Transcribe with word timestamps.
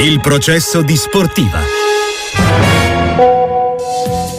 Il 0.00 0.20
processo 0.20 0.82
di 0.82 0.96
sportiva. 0.96 1.60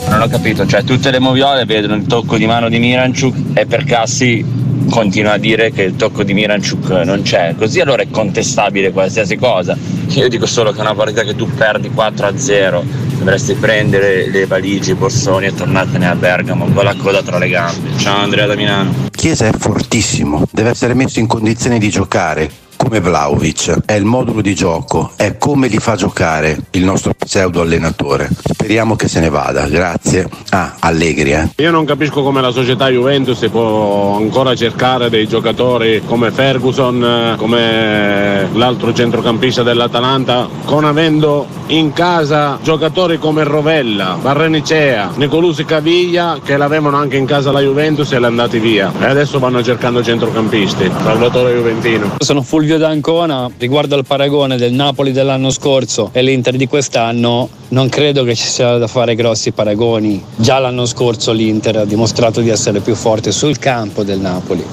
Non 0.09 0.21
ho 0.21 0.27
capito, 0.27 0.65
cioè 0.65 0.83
tutte 0.83 1.11
le 1.11 1.19
moviole 1.19 1.65
vedono 1.65 1.95
il 1.95 2.05
tocco 2.05 2.37
di 2.37 2.45
mano 2.45 2.69
di 2.69 2.79
Miranchuk 2.79 3.57
e 3.57 3.65
per 3.65 3.83
Cassi 3.83 4.43
continua 4.89 5.33
a 5.33 5.37
dire 5.37 5.71
che 5.71 5.83
il 5.83 5.95
tocco 5.95 6.23
di 6.23 6.33
Miranchuk 6.33 6.89
non 7.05 7.21
c'è, 7.21 7.55
così 7.57 7.79
allora 7.79 8.01
è 8.01 8.09
contestabile 8.09 8.91
qualsiasi 8.91 9.37
cosa. 9.37 9.77
Io 10.07 10.27
dico 10.27 10.45
solo 10.45 10.71
che 10.71 10.79
è 10.79 10.81
una 10.81 10.95
partita 10.95 11.23
che 11.23 11.35
tu 11.35 11.47
perdi 11.53 11.89
4 11.89 12.27
a 12.27 12.37
0, 12.37 12.83
dovresti 13.17 13.53
prendere 13.53 14.29
le 14.29 14.45
valigie, 14.45 14.91
i 14.91 14.95
borsoni 14.95 15.45
e 15.45 15.53
tornartene 15.53 16.07
a 16.07 16.15
Bergamo 16.15 16.65
con 16.65 16.83
la 16.83 16.95
coda 16.95 17.21
tra 17.21 17.37
le 17.37 17.47
gambe. 17.47 17.97
Ciao 17.97 18.17
Andrea 18.17 18.45
da 18.45 18.55
Milano. 18.55 18.93
Chiesa 19.11 19.47
è 19.47 19.51
fortissimo, 19.57 20.45
deve 20.51 20.71
essere 20.71 20.93
messo 20.93 21.19
in 21.19 21.27
condizione 21.27 21.79
di 21.79 21.89
giocare 21.89 22.62
come 22.93 22.99
Vlaovic, 22.99 23.85
è 23.85 23.93
il 23.93 24.05
modulo 24.05 24.41
di 24.41 24.53
gioco, 24.53 25.13
è 25.15 25.39
come 25.39 25.67
li 25.67 25.79
fa 25.79 25.95
giocare 25.95 26.59
il 26.71 26.83
nostro 26.83 27.15
pseudo 27.15 27.61
allenatore. 27.61 28.29
Speriamo 28.63 28.95
che 28.95 29.07
se 29.07 29.19
ne 29.19 29.29
vada, 29.29 29.67
grazie. 29.67 30.27
Ah, 30.49 30.75
Allegri. 30.79 31.31
Eh. 31.33 31.49
Io 31.57 31.71
non 31.71 31.85
capisco 31.85 32.23
come 32.23 32.41
la 32.41 32.51
società 32.51 32.89
Juventus 32.89 33.47
può 33.51 34.15
ancora 34.15 34.55
cercare 34.55 35.09
dei 35.09 35.27
giocatori 35.27 36.01
come 36.05 36.31
Ferguson, 36.31 37.35
come 37.37 38.49
l'altro 38.53 38.93
centrocampista 38.93 39.63
dell'Atalanta, 39.63 40.47
con 40.65 40.85
avendo 40.85 41.45
in 41.67 41.93
casa 41.93 42.59
giocatori 42.61 43.17
come 43.17 43.43
Rovella, 43.43 44.17
Barrenicea, 44.21 45.11
Nicolusi 45.15 45.65
Caviglia 45.65 46.39
che 46.43 46.57
l'avevano 46.57 46.97
anche 46.97 47.17
in 47.17 47.25
casa 47.25 47.51
la 47.51 47.61
Juventus 47.61 48.11
e 48.11 48.19
l'è 48.19 48.27
andati 48.27 48.59
via. 48.59 48.91
E 48.99 49.05
adesso 49.05 49.39
vanno 49.39 49.63
cercando 49.63 50.03
centrocampisti, 50.03 50.89
Salvatore 51.03 51.53
Juventino. 51.53 52.15
Sono 52.19 52.41
Fulvio 52.41 52.63
Fulvio 52.63 52.77
D'Ancona, 52.77 53.51
riguardo 53.57 53.95
al 53.95 54.05
paragone 54.05 54.55
del 54.55 54.71
Napoli 54.71 55.11
dell'anno 55.11 55.49
scorso 55.49 56.09
e 56.13 56.21
l'Inter 56.21 56.55
di 56.55 56.65
quest'anno, 56.65 57.49
non 57.69 57.89
credo 57.89 58.23
che 58.23 58.35
ci 58.35 58.47
sia 58.53 58.77
da 58.77 58.85
fare 58.85 59.15
grossi 59.15 59.51
paragoni. 59.51 60.23
Già 60.35 60.59
l'anno 60.59 60.85
scorso 60.85 61.31
l'Inter 61.31 61.77
ha 61.77 61.85
dimostrato 61.85 62.39
di 62.39 62.49
essere 62.49 62.81
più 62.81 62.93
forte 62.93 63.31
sul 63.31 63.57
campo 63.57 64.03
del 64.03 64.19
Napoli. 64.19 64.63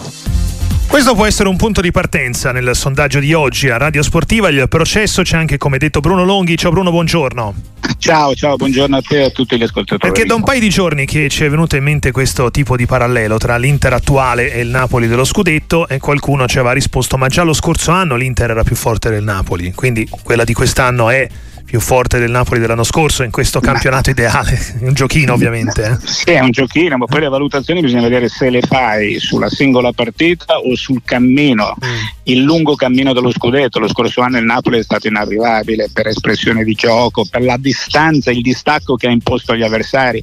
Questo 0.87 1.15
può 1.15 1.25
essere 1.25 1.49
un 1.49 1.57
punto 1.57 1.81
di 1.81 1.91
partenza 1.91 2.53
nel 2.53 2.75
sondaggio 2.75 3.21
di 3.21 3.33
oggi 3.33 3.71
a 3.71 3.79
Radio 3.79 4.03
Sportiva. 4.03 4.51
Il 4.51 4.67
processo 4.69 5.23
c'è 5.23 5.39
anche, 5.39 5.57
come 5.57 5.79
detto, 5.79 6.01
Bruno 6.01 6.25
Longhi. 6.25 6.59
Ciao 6.59 6.73
Bruno, 6.73 6.91
buongiorno. 6.91 7.55
Ciao, 7.97 8.35
ciao, 8.35 8.57
buongiorno 8.57 8.97
a 8.97 9.01
te 9.01 9.21
e 9.21 9.25
a 9.25 9.31
tutti 9.31 9.57
gli 9.57 9.63
ascoltatori. 9.63 10.13
Perché 10.13 10.27
da 10.27 10.35
un 10.35 10.43
paio 10.43 10.61
di 10.61 10.69
giorni 10.69 11.07
che 11.07 11.31
ci 11.31 11.45
è 11.45 11.49
venuto 11.49 11.77
in 11.77 11.85
mente 11.85 12.11
questo 12.11 12.51
tipo 12.51 12.77
di 12.77 12.85
parallelo 12.85 13.39
tra 13.39 13.57
l'Inter 13.57 13.95
attuale 13.95 14.53
e 14.53 14.61
il 14.61 14.69
Napoli 14.69 15.07
dello 15.07 15.25
scudetto 15.25 15.89
e 15.89 15.99
qualcuno 15.99 16.47
ci 16.47 16.59
aveva 16.59 16.75
risposto 16.75 17.17
ma 17.17 17.29
già 17.29 17.45
lo 17.45 17.55
scorso 17.55 17.93
anno 17.93 18.17
l'Inter 18.17 18.51
era 18.51 18.63
più 18.63 18.77
forte 18.77 19.09
del 19.09 19.23
Napoli, 19.23 19.73
quindi 19.73 20.07
quella 20.23 20.45
di 20.45 20.53
quest'anno 20.53 21.09
è 21.09 21.27
più 21.71 21.79
forte 21.79 22.19
del 22.19 22.33
Napoli 22.33 22.59
dell'anno 22.59 22.83
scorso 22.83 23.23
in 23.23 23.31
questo 23.31 23.61
campionato 23.61 24.11
ideale. 24.11 24.59
un 24.83 24.93
giochino 24.93 25.35
ovviamente. 25.35 25.85
Eh. 25.85 26.05
Sì, 26.05 26.31
è 26.31 26.41
un 26.41 26.51
giochino, 26.51 26.97
ma 26.97 27.05
poi 27.05 27.21
le 27.21 27.29
valutazioni 27.29 27.81
bisogna 27.81 28.03
vedere 28.03 28.29
se 28.29 28.51
le 28.51 28.61
fai 28.61 29.21
sulla 29.21 29.49
singola 29.49 29.93
partita 29.93 30.59
o 30.59 30.75
sul 30.75 31.01
cammino, 31.05 31.77
mm. 31.77 31.99
il 32.25 32.43
lungo 32.43 32.75
cammino 32.75 33.13
dello 33.13 33.31
scudetto. 33.31 33.79
Lo 33.79 33.87
scorso 33.87 34.21
anno 34.21 34.39
il 34.39 34.45
Napoli 34.45 34.81
è 34.81 34.83
stato 34.83 35.07
inarrivabile 35.07 35.91
per 35.93 36.09
espressione 36.09 36.65
di 36.65 36.75
gioco, 36.75 37.25
per 37.25 37.45
la 37.45 37.57
distanza, 37.57 38.33
il 38.33 38.41
distacco 38.41 38.97
che 38.97 39.07
ha 39.07 39.11
imposto 39.11 39.53
agli 39.53 39.63
avversari. 39.63 40.21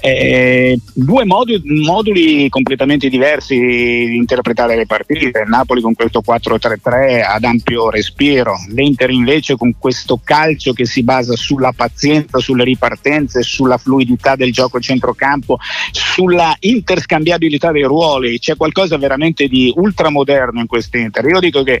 Eh, 0.00 0.76
due 0.92 1.24
moduli, 1.24 1.62
moduli 1.84 2.48
completamente 2.48 3.08
diversi 3.08 3.56
di 3.56 4.16
interpretare 4.16 4.74
le 4.74 4.86
partite. 4.86 5.38
Il 5.38 5.48
Napoli 5.48 5.82
con 5.82 5.94
questo 5.94 6.20
4-3-3 6.26 7.22
ad 7.24 7.44
ampio 7.44 7.90
respiro, 7.90 8.54
l'Inter 8.70 9.10
invece 9.10 9.54
con 9.54 9.74
questo 9.78 10.18
calcio 10.22 10.72
che 10.72 10.79
si 10.84 11.02
basa 11.02 11.36
sulla 11.36 11.72
pazienza, 11.72 12.38
sulle 12.38 12.64
ripartenze, 12.64 13.42
sulla 13.42 13.78
fluidità 13.78 14.36
del 14.36 14.52
gioco 14.52 14.80
centrocampo, 14.80 15.58
sulla 15.90 16.54
interscambiabilità 16.60 17.72
dei 17.72 17.84
ruoli. 17.84 18.38
C'è 18.38 18.56
qualcosa 18.56 18.96
veramente 18.98 19.46
di 19.46 19.72
ultramoderno 19.74 20.60
in 20.60 20.66
quest'Inter. 20.66 21.24
Io 21.26 21.40
dico 21.40 21.62
che 21.62 21.80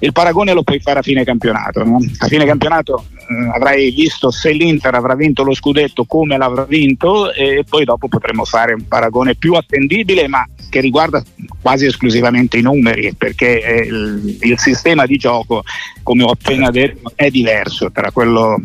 il 0.00 0.12
paragone 0.12 0.52
lo 0.52 0.62
puoi 0.62 0.80
fare 0.80 1.00
a 1.00 1.02
fine 1.02 1.24
campionato. 1.24 1.84
No? 1.84 1.98
A 2.18 2.26
fine 2.26 2.44
campionato 2.44 3.04
eh, 3.16 3.50
avrai 3.54 3.90
visto 3.90 4.30
se 4.30 4.50
l'Inter 4.52 4.94
avrà 4.94 5.14
vinto 5.14 5.42
lo 5.42 5.54
scudetto 5.54 6.04
come 6.04 6.36
l'avrà 6.36 6.64
vinto 6.64 7.32
e 7.32 7.64
poi 7.68 7.84
dopo 7.84 8.08
potremo 8.08 8.44
fare 8.44 8.74
un 8.74 8.86
paragone 8.88 9.34
più 9.34 9.54
attendibile 9.54 10.26
ma 10.28 10.46
che 10.68 10.80
riguarda 10.80 11.22
quasi 11.60 11.86
esclusivamente 11.86 12.56
i 12.56 12.62
numeri 12.62 13.14
perché 13.16 13.62
eh, 13.62 13.86
il, 13.86 14.38
il 14.40 14.58
sistema 14.58 15.06
di 15.06 15.16
gioco 15.16 15.62
come 16.02 16.22
ho 16.22 16.30
appena 16.30 16.70
detto 16.70 17.12
è 17.14 17.30
diverso 17.30 17.90
tra 17.92 18.10
quello 18.10 18.60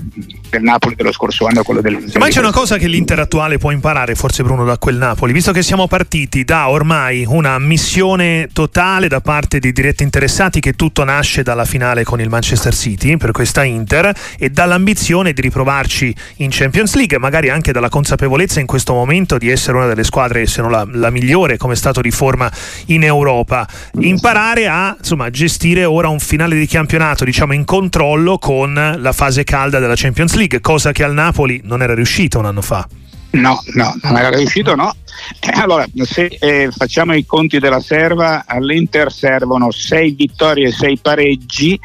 del 0.49 0.63
Napoli 0.63 0.95
dello 0.95 1.11
scorso 1.11 1.45
anno 1.45 1.61
e 1.61 1.63
quello 1.63 1.81
del 1.81 2.11
Ma 2.17 2.27
c'è 2.27 2.39
una 2.39 2.51
cosa 2.51 2.77
che 2.77 2.87
l'Inter 2.87 3.19
attuale 3.19 3.57
può 3.57 3.71
imparare, 3.71 4.15
forse 4.15 4.43
Bruno, 4.43 4.63
da 4.63 4.77
quel 4.77 4.95
Napoli, 4.95 5.33
visto 5.33 5.51
che 5.51 5.61
siamo 5.61 5.87
partiti 5.87 6.43
da 6.43 6.69
ormai 6.69 7.25
una 7.27 7.59
missione 7.59 8.49
totale 8.53 9.07
da 9.07 9.19
parte 9.19 9.59
dei 9.59 9.73
diretti 9.73 10.03
interessati 10.03 10.59
che 10.59 10.73
tutto 10.73 11.03
nasce 11.03 11.43
dalla 11.43 11.65
finale 11.65 12.03
con 12.03 12.21
il 12.21 12.29
Manchester 12.29 12.73
City 12.73 13.17
per 13.17 13.31
questa 13.31 13.63
Inter 13.63 14.13
e 14.37 14.49
dall'ambizione 14.49 15.33
di 15.33 15.41
riprovarci 15.41 16.15
in 16.37 16.49
Champions 16.51 16.95
League, 16.95 17.17
magari 17.19 17.49
anche 17.49 17.71
dalla 17.71 17.89
consapevolezza 17.89 18.59
in 18.59 18.65
questo 18.65 18.93
momento 18.93 19.37
di 19.37 19.49
essere 19.49 19.77
una 19.77 19.87
delle 19.87 20.03
squadre, 20.03 20.45
se 20.47 20.61
non 20.61 20.71
la, 20.71 20.87
la 20.89 21.09
migliore 21.09 21.57
come 21.57 21.75
stato 21.75 22.01
di 22.01 22.11
forma 22.11 22.51
in 22.87 23.03
Europa. 23.03 23.67
Imparare 23.99 24.67
a 24.67 24.95
insomma, 24.97 25.29
gestire 25.29 25.85
ora 25.85 26.09
un 26.09 26.19
finale 26.19 26.55
di 26.55 26.67
campionato, 26.67 27.25
diciamo 27.25 27.53
in 27.53 27.65
controllo 27.65 28.37
con 28.37 28.97
la 28.97 29.11
fase 29.11 29.43
calda 29.43 29.79
della 29.79 29.95
Champions 29.95 30.35
League, 30.35 30.61
cosa 30.61 30.91
che 30.91 31.03
al 31.03 31.13
Napoli 31.13 31.61
non 31.63 31.81
era 31.81 31.93
riuscita 31.93 32.37
un 32.37 32.45
anno 32.45 32.61
fa. 32.61 32.87
No, 33.31 33.61
no, 33.73 33.95
non 34.03 34.17
era 34.17 34.29
riuscito, 34.29 34.75
no. 34.75 34.95
Eh, 35.39 35.59
allora, 35.59 35.85
se 36.03 36.37
eh, 36.39 36.69
facciamo 36.75 37.13
i 37.13 37.25
conti 37.25 37.59
della 37.59 37.79
serva, 37.79 38.43
all'Inter 38.45 39.11
servono 39.11 39.71
6 39.71 40.11
vittorie 40.11 40.67
e 40.67 40.71
6 40.71 40.99
pareggi 40.99 41.79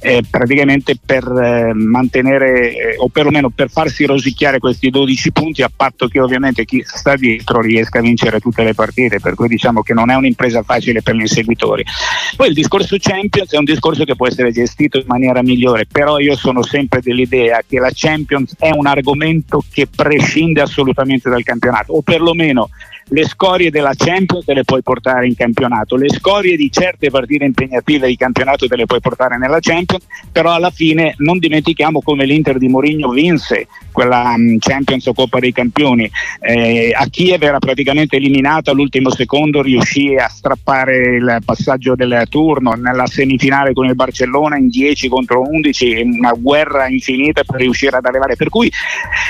eh, 0.00 0.22
praticamente 0.28 0.96
per 1.04 1.24
eh, 1.24 1.72
mantenere 1.74 2.74
eh, 2.74 2.94
o 2.98 3.08
perlomeno 3.08 3.50
per 3.50 3.70
farsi 3.70 4.04
rosicchiare 4.04 4.58
questi 4.58 4.90
12 4.90 5.32
punti 5.32 5.62
a 5.62 5.70
patto 5.74 6.08
che 6.08 6.20
ovviamente 6.20 6.64
chi 6.64 6.82
sta 6.84 7.16
dietro 7.16 7.60
riesca 7.60 7.98
a 7.98 8.02
vincere 8.02 8.40
tutte 8.40 8.62
le 8.62 8.74
partite, 8.74 9.20
per 9.20 9.34
cui 9.34 9.48
diciamo 9.48 9.82
che 9.82 9.94
non 9.94 10.10
è 10.10 10.14
un'impresa 10.14 10.62
facile 10.62 11.02
per 11.02 11.14
gli 11.14 11.20
inseguitori. 11.20 11.84
Poi 12.36 12.48
il 12.48 12.54
discorso 12.54 12.96
Champions 12.98 13.52
è 13.52 13.58
un 13.58 13.64
discorso 13.64 14.04
che 14.04 14.16
può 14.16 14.26
essere 14.26 14.52
gestito 14.52 14.98
in 14.98 15.04
maniera 15.06 15.42
migliore, 15.42 15.86
però 15.86 16.18
io 16.18 16.36
sono 16.36 16.62
sempre 16.62 17.00
dell'idea 17.00 17.62
che 17.66 17.78
la 17.78 17.90
Champions 17.92 18.54
è 18.58 18.70
un 18.70 18.86
argomento 18.86 19.62
che 19.70 19.86
prescinde 19.86 20.60
assolutamente 20.60 21.28
dal 21.28 21.42
campionato 21.42 21.92
o 21.92 22.02
perlomeno 22.02 22.68
le 23.08 23.24
scorie 23.24 23.70
della 23.70 23.92
Champions 23.94 24.44
te 24.44 24.54
le 24.54 24.64
puoi 24.64 24.82
portare 24.82 25.26
in 25.26 25.36
campionato, 25.36 25.96
le 25.96 26.08
scorie 26.08 26.56
di 26.56 26.70
certe 26.70 27.10
partite 27.10 27.44
impegnative 27.44 28.08
di 28.08 28.16
campionato 28.16 28.66
te 28.66 28.76
le 28.76 28.86
puoi 28.86 29.00
portare 29.00 29.38
nella 29.38 29.60
Champions, 29.60 30.04
però 30.32 30.52
alla 30.52 30.70
fine 30.70 31.14
non 31.18 31.38
dimentichiamo 31.38 32.02
come 32.02 32.24
l'Inter 32.24 32.58
di 32.58 32.68
Mourinho 32.68 33.10
vinse 33.10 33.68
quella 33.96 34.34
um, 34.36 34.58
Champions 34.58 35.06
o 35.06 35.14
Coppa 35.14 35.38
dei 35.38 35.52
Campioni. 35.52 36.10
Eh, 36.38 36.92
a 36.94 37.06
Kiev 37.08 37.42
era 37.42 37.58
praticamente 37.58 38.16
eliminato 38.16 38.70
all'ultimo 38.70 39.08
secondo, 39.08 39.62
riuscì 39.62 40.14
a 40.14 40.28
strappare 40.28 41.16
il 41.16 41.38
passaggio 41.42 41.94
del 41.94 42.24
turno 42.28 42.72
nella 42.72 43.06
semifinale 43.06 43.72
con 43.72 43.86
il 43.86 43.94
Barcellona 43.94 44.58
in 44.58 44.68
10 44.68 45.08
contro 45.08 45.40
11, 45.40 46.02
una 46.02 46.32
guerra 46.32 46.88
infinita 46.88 47.42
per 47.42 47.58
riuscire 47.58 47.96
ad 47.96 48.04
arrivare. 48.04 48.36
Per 48.36 48.50
cui 48.50 48.70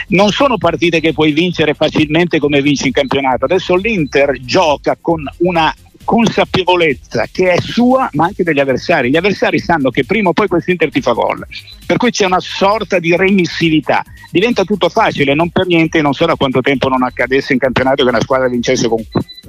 non 0.08 0.30
sono 0.30 0.58
partite 0.58 0.98
che 0.98 1.12
puoi 1.12 1.30
vincere 1.30 1.74
facilmente 1.74 2.40
come 2.40 2.60
vinci 2.60 2.88
in 2.88 2.92
campionato. 2.92 3.44
Adesso 3.44 3.76
l'Inter 3.76 4.36
gioca 4.40 4.98
con 5.00 5.24
una 5.38 5.72
consapevolezza 6.06 7.26
che 7.30 7.52
è 7.52 7.60
sua 7.60 8.08
ma 8.12 8.24
anche 8.24 8.44
degli 8.44 8.60
avversari. 8.60 9.10
Gli 9.10 9.16
avversari 9.16 9.58
sanno 9.58 9.90
che 9.90 10.06
prima 10.06 10.30
o 10.30 10.32
poi 10.32 10.46
questo 10.48 10.70
Inter 10.70 10.90
ti 10.90 11.02
fa 11.02 11.12
gol, 11.12 11.46
per 11.84 11.98
cui 11.98 12.10
c'è 12.10 12.24
una 12.24 12.40
sorta 12.40 12.98
di 12.98 13.14
remissività. 13.14 14.02
Diventa 14.30 14.64
tutto 14.64 14.88
facile, 14.88 15.34
non 15.34 15.50
per 15.50 15.66
niente, 15.66 16.00
non 16.00 16.14
so 16.14 16.24
da 16.24 16.36
quanto 16.36 16.60
tempo 16.60 16.88
non 16.88 17.02
accadesse 17.02 17.52
in 17.52 17.58
campionato 17.58 18.02
che 18.04 18.08
una 18.08 18.20
squadra 18.20 18.48
vincesse 18.48 18.88
con, 18.88 19.02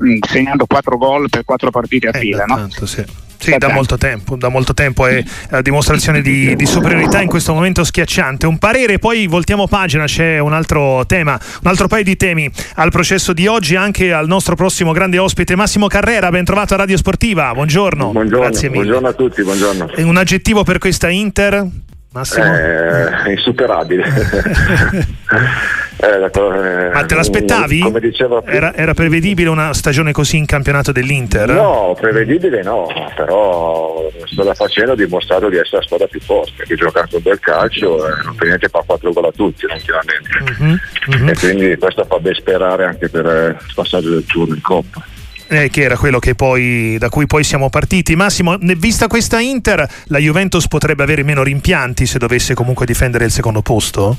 mm, 0.03 0.17
segnando 0.27 0.65
4 0.65 0.97
gol 0.97 1.29
per 1.29 1.45
4 1.45 1.71
partite 1.71 2.07
a 2.07 2.17
eh, 2.17 2.19
fila. 2.19 2.45
Tanto, 2.45 2.85
sì. 2.85 3.05
Sì, 3.37 3.55
da 3.57 3.69
molto 3.69 3.97
tempo, 3.97 4.35
da 4.35 4.49
molto 4.49 4.73
tempo 4.73 5.05
è 5.05 5.23
la 5.49 5.61
dimostrazione 5.61 6.21
di, 6.21 6.55
di, 6.55 6.65
superiorità 6.65 7.21
in 7.21 7.27
questo 7.27 7.53
momento 7.53 7.83
schiacciante. 7.83 8.45
Un 8.45 8.57
parere, 8.57 8.99
poi 8.99 9.27
voltiamo 9.27 9.67
pagina, 9.67 10.05
c'è 10.05 10.39
un 10.39 10.53
altro 10.53 11.05
tema, 11.05 11.39
un 11.61 11.69
altro 11.69 11.87
paio 11.87 12.03
di 12.03 12.17
temi 12.17 12.49
al 12.75 12.91
processo 12.91 13.33
di 13.33 13.47
oggi, 13.47 13.75
anche 13.75 14.11
al 14.11 14.27
nostro 14.27 14.55
prossimo 14.55 14.91
grande 14.91 15.17
ospite 15.17 15.55
Massimo 15.55 15.87
Carrera, 15.87 16.29
ben 16.29 16.45
trovato 16.45 16.73
a 16.73 16.77
Radio 16.77 16.97
Sportiva, 16.97 17.53
buongiorno. 17.53 18.11
Buongiorno, 18.11 18.45
Grazie 18.45 18.69
mille. 18.69 18.81
buongiorno 18.81 19.07
a 19.07 19.13
tutti, 19.13 19.43
buongiorno. 19.43 19.89
Un 19.97 20.17
aggettivo 20.17 20.63
per 20.63 20.79
questa 20.79 21.09
Inter? 21.09 21.65
Massimo? 22.11 22.45
Eh, 22.45 23.31
insuperabile. 23.31 24.03
Eh, 25.99 26.29
eh, 26.31 26.89
Ma 26.93 27.05
te 27.05 27.15
l'aspettavi? 27.15 27.79
Come 27.79 27.99
diceva 27.99 28.43
era, 28.45 28.73
era, 28.75 28.93
prevedibile 28.93 29.49
una 29.49 29.73
stagione 29.73 30.11
così 30.11 30.37
in 30.37 30.45
campionato 30.45 30.91
dell'Inter? 30.91 31.49
No, 31.49 31.95
prevedibile 31.99 32.61
no, 32.61 32.87
però 33.15 34.07
sta 34.25 34.53
facendo 34.53 34.91
ha 34.91 34.95
dimostrato 34.95 35.49
di 35.49 35.57
essere 35.57 35.77
la 35.77 35.83
squadra 35.83 36.07
più 36.07 36.19
forte, 36.21 36.63
che 36.65 36.75
gioca 36.75 37.07
con 37.09 37.21
bel 37.23 37.39
calcio 37.39 38.07
e 38.07 38.11
non 38.23 38.35
fa 38.35 38.45
niente 38.45 38.69
fa 38.69 38.83
4 38.85 39.11
gol 39.11 39.25
a 39.25 39.31
tutti, 39.31 39.65
ultimamente. 39.65 40.77
Uh-huh, 41.07 41.23
uh-huh. 41.23 41.29
E 41.29 41.33
quindi 41.33 41.75
questo 41.77 42.05
fa 42.05 42.19
ben 42.19 42.35
sperare 42.35 42.85
anche 42.85 43.09
per 43.09 43.25
eh, 43.25 43.47
il 43.47 43.73
passaggio 43.73 44.09
del 44.09 44.25
turno 44.25 44.53
in 44.53 44.61
Coppa. 44.61 45.03
Eh, 45.49 45.69
che 45.69 45.81
era 45.81 45.97
quello 45.97 46.19
che 46.19 46.35
poi, 46.35 46.97
da 46.99 47.09
cui 47.09 47.25
poi 47.25 47.43
siamo 47.43 47.69
partiti. 47.69 48.15
Massimo, 48.15 48.57
vista 48.59 49.07
questa 49.07 49.39
Inter, 49.39 49.87
la 50.05 50.17
Juventus 50.19 50.67
potrebbe 50.67 51.03
avere 51.03 51.23
meno 51.23 51.41
rimpianti 51.41 52.05
se 52.05 52.19
dovesse 52.19 52.53
comunque 52.53 52.85
difendere 52.85 53.25
il 53.25 53.31
secondo 53.31 53.61
posto? 53.61 54.17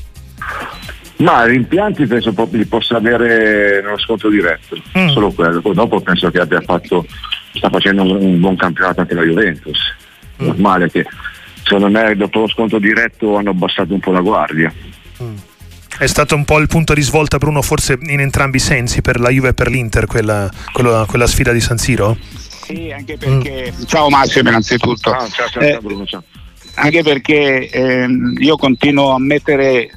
Ma 1.19 1.45
rimpianti 1.45 2.07
penso 2.07 2.33
proprio 2.33 2.63
di 2.63 2.67
possa 2.67 2.97
avere 2.97 3.81
nello 3.83 3.99
scontro 3.99 4.29
diretto, 4.29 4.77
mm. 4.97 5.09
solo 5.09 5.33
quello. 5.33 5.61
Poi 5.61 5.75
dopo 5.75 6.01
penso 6.01 6.31
che 6.31 6.39
abbia 6.39 6.61
fatto, 6.61 7.05
sta 7.55 7.69
facendo 7.69 8.03
un, 8.03 8.23
un 8.23 8.41
buon 8.41 8.57
campionato 8.57 9.01
anche 9.01 9.15
la 9.15 9.23
Juventus. 9.23 9.79
Mm. 10.41 10.47
Normale 10.47 10.91
che 10.91 11.05
secondo 11.65 11.89
me 11.89 12.15
dopo 12.15 12.41
lo 12.41 12.49
scontro 12.49 12.79
diretto 12.79 13.37
hanno 13.37 13.51
abbassato 13.51 13.93
un 13.93 14.01
po' 14.01 14.13
la 14.13 14.21
guardia. 14.21 14.73
Mm. 15.21 15.35
È 15.99 16.07
stato 16.07 16.37
un 16.37 16.45
po' 16.45 16.59
il 16.59 16.69
punto 16.69 16.95
di 16.95 17.03
svolta, 17.03 17.39
Bruno, 17.39 17.63
forse 17.63 17.99
in 18.01 18.21
entrambi 18.21 18.59
i 18.59 18.61
sensi, 18.61 19.03
per 19.03 19.19
la 19.19 19.31
Juve 19.31 19.49
e 19.49 19.55
per 19.55 19.69
l'Inter, 19.69 20.07
quella, 20.07 20.49
quella, 20.73 21.05
quella 21.09 21.27
sfida 21.27 21.51
di 21.51 21.61
San 21.61 21.79
Siro? 21.79 22.17
Sì, 22.63 22.93
anche 22.93 23.17
perché. 23.19 23.73
Mm. 23.77 23.85
Ciao 23.87 24.09
Massimo, 24.09 24.51
innanzitutto. 24.51 25.11
Ah, 25.11 25.27
ciao, 25.27 25.49
ciao, 25.49 25.63
eh, 25.63 25.79
Bruno, 25.83 26.07
ciao 26.07 26.23
anche 26.79 27.03
perché 27.03 27.69
ehm, 27.69 28.37
io 28.39 28.57
continuo 28.57 29.11
a 29.11 29.19
mettere 29.19 29.91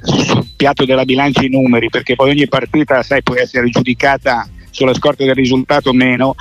sul 0.62 0.68
piatto 0.68 0.84
della 0.84 1.04
bilancia 1.04 1.44
i 1.44 1.48
numeri, 1.48 1.88
perché 1.90 2.14
poi 2.14 2.30
ogni 2.30 2.46
partita, 2.46 3.02
sai, 3.02 3.22
può 3.22 3.34
essere 3.34 3.68
giudicata 3.68 4.48
sulla 4.72 4.94
scorta 4.94 5.24
del 5.24 5.34
risultato 5.34 5.90
o 5.90 5.92
meno. 5.92 6.34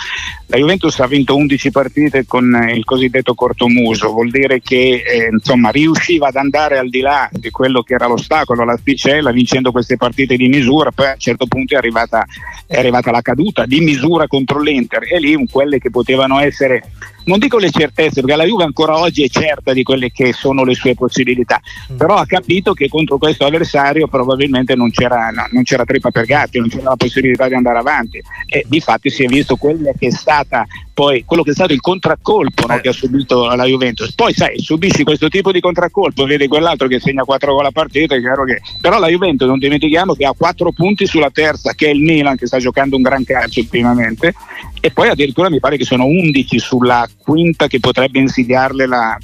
La 0.48 0.57
Juventus 0.57 1.00
ha 1.00 1.07
vinto 1.07 1.36
11 1.36 1.72
partite 1.72 2.25
con 2.25 2.69
il 2.74 2.83
cosiddetto 2.83 3.36
cortomuso, 3.36 4.12
vuol 4.12 4.31
dire 4.31 4.60
che 4.60 5.04
eh, 5.06 5.30
insomma, 5.31 5.69
riusciva 5.69 6.28
ad 6.28 6.36
andare 6.36 6.78
al 6.78 6.89
di 6.89 7.00
là 7.00 7.30
di 7.31 7.51
quello 7.51 7.83
che 7.83 7.94
era 7.94 8.07
l'ostacolo, 8.07 8.66
l'asticella, 8.66 9.31
vincendo 9.31 9.72
queste 9.72 9.98
partite 9.98 10.36
di 10.36 10.48
misura, 10.48 10.92
poi 10.92 11.07
a 11.07 11.12
un 11.12 11.19
certo 11.19 11.45
punto 11.45 11.75
è 11.75 11.78
arrivata, 11.78 12.25
è 12.66 12.78
arrivata 12.78 13.12
la 13.12 13.22
caduta 13.22 13.66
di 13.66 13.80
misura 13.81 14.28
contro 14.28 14.60
l'Inter. 14.60 15.04
E 15.04 15.19
lì 15.19 15.38
quelle 15.50 15.77
che 15.77 15.89
potevano 15.89 16.39
essere 16.39 16.84
non 17.24 17.38
dico 17.38 17.57
le 17.57 17.69
certezze, 17.69 18.22
perché 18.22 18.36
la 18.36 18.45
Juve 18.45 18.63
ancora 18.63 18.98
oggi 18.98 19.24
è 19.24 19.27
certa 19.27 19.74
di 19.74 19.84
quelle 19.84 20.12
che 20.12 20.34
sono 20.34 20.63
le 20.63 20.74
sue 20.74 20.95
possibilità, 20.95 21.62
mm. 21.92 21.98
però 21.98 22.16
ha 22.16 22.25
capito 22.25 22.74
che 22.74 22.88
contro 22.88 23.18
questo 23.18 23.45
avversario 23.45 24.07
probabilmente 24.07 24.75
non 24.75 24.89
c'era, 24.89 25.30
no, 25.30 25.45
non 25.51 25.63
c'era 25.63 25.86
trippa 25.86 26.10
per 26.10 26.25
gatti, 26.25 26.60
non 26.60 26.69
c'era 26.69 26.89
la 26.89 26.95
possibilità 26.95 27.48
di 27.48 27.54
andare 27.54 27.77
avanti 27.77 28.20
e 28.45 28.65
di 28.68 28.79
fatti 28.79 29.09
si 29.09 29.23
è 29.23 29.27
visto 29.27 29.56
quella 29.56 29.91
che 29.97 30.07
è 30.07 30.12
stata 30.12 30.65
poi 31.01 31.23
quello 31.25 31.41
che 31.41 31.50
è 31.50 31.53
stato 31.53 31.73
il 31.73 31.79
contraccolpo 31.79 32.68
no, 32.68 32.75
eh. 32.75 32.81
che 32.81 32.89
ha 32.89 32.94
subito 32.94 33.47
la 33.56 33.65
Juventus. 33.65 34.13
Poi 34.13 34.33
sai, 34.33 34.59
subisci 34.59 35.03
questo 35.03 35.29
tipo 35.29 35.51
di 35.51 35.59
contraccolpo, 35.59 36.25
vedi 36.25 36.47
quell'altro 36.47 36.88
che 36.88 37.00
segna 37.00 37.23
4 37.23 37.53
gol 37.53 37.65
a 37.65 37.71
partita, 37.71 38.13
è 38.13 38.19
chiaro 38.19 38.44
che... 38.44 38.62
Però 38.79 39.00
la 39.00 39.07
Juventus 39.07 39.47
non 39.47 39.57
dimentichiamo 39.57 40.13
che 40.13 40.25
ha 40.25 40.33
4 40.38 40.71
punti 40.71 41.07
sulla 41.07 41.31
terza, 41.31 41.73
che 41.73 41.88
è 41.88 41.89
il 41.89 42.01
Milan 42.01 42.35
che 42.35 42.45
sta 42.45 42.59
giocando 42.59 42.97
un 42.97 43.01
gran 43.01 43.23
calcio 43.23 43.62
ultimamente, 43.62 44.33
e 44.79 44.91
poi 44.91 45.09
addirittura 45.09 45.50
mi 45.50 45.59
pare 45.59 45.77
che 45.77 45.85
sono 45.85 46.06
11 46.06 46.59
sulla 46.59 47.07
quinta 47.17 47.65
che 47.65 47.79
potrebbe 47.79 48.19
insidiarle 48.19 48.85
la, 48.85 49.17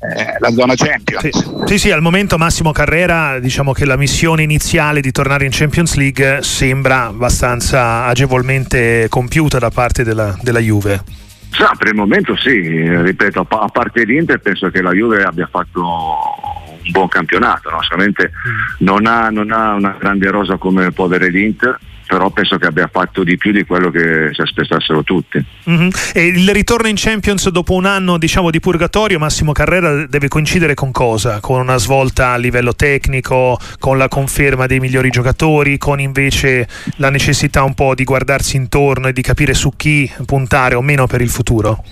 eh, 0.00 0.36
la 0.38 0.50
zona 0.50 0.74
Champions. 0.74 1.22
Sì, 1.22 1.66
sì, 1.66 1.78
sì, 1.78 1.90
al 1.90 2.02
momento 2.02 2.36
Massimo 2.36 2.72
Carrera, 2.72 3.38
diciamo 3.38 3.72
che 3.72 3.84
la 3.84 3.96
missione 3.96 4.42
iniziale 4.42 5.00
di 5.00 5.10
tornare 5.12 5.44
in 5.44 5.50
Champions 5.52 5.94
League 5.94 6.38
sembra 6.42 7.04
abbastanza 7.06 8.04
agevolmente 8.04 9.06
compiuta 9.08 9.58
da 9.58 9.70
parte 9.70 10.04
della, 10.04 10.36
della 10.42 10.60
Juve. 10.60 11.02
Sì, 11.50 11.62
per 11.78 11.88
il 11.88 11.94
momento 11.94 12.36
sì, 12.36 12.50
ripeto, 12.50 13.46
a 13.48 13.68
parte 13.68 14.04
l'Inter 14.04 14.40
penso 14.40 14.70
che 14.70 14.82
la 14.82 14.90
Juve 14.90 15.22
abbia 15.22 15.48
fatto 15.50 15.80
un 15.82 16.90
buon 16.90 17.08
campionato, 17.08 17.70
no? 17.70 17.80
solamente 17.82 18.32
mm. 18.32 18.84
non, 18.84 19.06
ha, 19.06 19.30
non 19.30 19.52
ha 19.52 19.74
una 19.74 19.96
grande 19.98 20.30
rosa 20.30 20.56
come 20.56 20.90
può 20.90 21.04
avere 21.04 21.30
l'Inter, 21.30 21.78
però 22.06 22.30
penso 22.30 22.58
che 22.58 22.66
abbia 22.66 22.88
fatto 22.90 23.24
di 23.24 23.36
più 23.36 23.52
di 23.52 23.64
quello 23.64 23.90
che 23.90 24.30
si 24.32 24.40
aspettassero 24.40 25.02
tutti. 25.02 25.44
Mm-hmm. 25.68 25.88
E 26.12 26.26
il 26.26 26.50
ritorno 26.50 26.88
in 26.88 26.96
Champions 26.96 27.48
dopo 27.48 27.74
un 27.74 27.86
anno 27.86 28.18
diciamo, 28.18 28.50
di 28.50 28.60
purgatorio, 28.60 29.18
Massimo 29.18 29.52
Carrera 29.52 30.06
deve 30.06 30.28
coincidere 30.28 30.74
con 30.74 30.92
cosa? 30.92 31.40
Con 31.40 31.60
una 31.60 31.76
svolta 31.76 32.32
a 32.32 32.36
livello 32.36 32.74
tecnico, 32.74 33.58
con 33.78 33.98
la 33.98 34.08
conferma 34.08 34.66
dei 34.66 34.80
migliori 34.80 35.10
giocatori, 35.10 35.78
con 35.78 36.00
invece 36.00 36.68
la 36.96 37.10
necessità 37.10 37.62
un 37.62 37.74
po' 37.74 37.94
di 37.94 38.04
guardarsi 38.04 38.56
intorno 38.56 39.08
e 39.08 39.12
di 39.12 39.22
capire 39.22 39.54
su 39.54 39.72
chi 39.76 40.10
puntare 40.26 40.74
o 40.74 40.82
meno 40.82 41.06
per 41.06 41.20
il 41.20 41.30
futuro? 41.30 41.82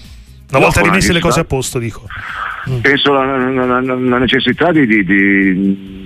Una 0.51 0.59
no, 0.59 0.67
volta 0.67 0.83
rimesse 0.83 1.13
le 1.13 1.21
cose 1.21 1.41
a 1.41 1.45
posto, 1.45 1.79
dico. 1.79 2.07
Penso 2.83 3.13
la, 3.13 4.19
necessità 4.19 4.71
di, 4.71 4.87
di 4.87 5.03
di 5.03 6.02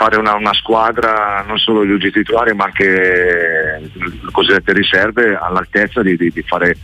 fare 0.00 0.16
una, 0.16 0.32
una, 0.34 0.54
squadra 0.54 1.44
non 1.46 1.58
solo 1.58 1.84
di 1.84 1.92
UG 1.92 2.10
titolari 2.10 2.54
ma 2.54 2.64
anche 2.64 2.84
le 3.92 4.30
cosiddette 4.32 4.72
riserve 4.72 5.36
all'altezza 5.36 6.00
di, 6.00 6.16
di, 6.16 6.30
di 6.30 6.42
fare 6.42 6.74